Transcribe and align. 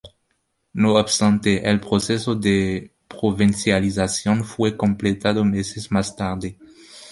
No 0.73 0.95
obstante, 0.97 1.63
el 1.69 1.79
proceso 1.79 2.33
de 2.33 2.91
provincialización 3.07 4.43
fue 4.43 4.75
completado 4.75 5.45
meses 5.45 5.91
más 5.91 6.15
tarde. 6.15 6.57